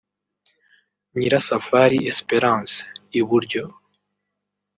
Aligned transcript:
Nyirasafari 1.17 1.97
Espérance 2.11 2.73
(iburyo) 3.19 3.63